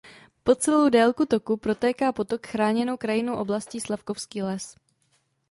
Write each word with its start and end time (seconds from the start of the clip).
Po 0.43 0.55
celou 0.55 0.89
délku 0.89 1.25
toku 1.25 1.57
protéká 1.57 2.11
potok 2.11 2.47
chráněnou 2.47 2.97
krajinnou 2.97 3.35
oblastí 3.37 3.81
Slavkovský 3.81 4.41
les. 4.41 4.75